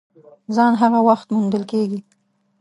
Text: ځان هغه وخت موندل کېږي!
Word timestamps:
ځان 0.55 0.73
هغه 0.81 0.99
وخت 1.07 1.27
موندل 1.35 1.63
کېږي! 1.71 1.99